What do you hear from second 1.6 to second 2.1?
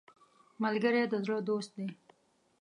دی